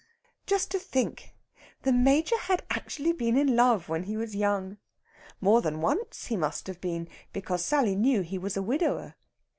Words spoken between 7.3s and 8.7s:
because Sally knew he was a